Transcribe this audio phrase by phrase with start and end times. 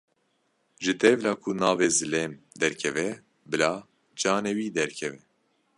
[0.83, 3.09] Ji dêvla ku navê zilêm derkeve
[3.49, 3.71] bila
[4.19, 5.21] canê wî derkeve.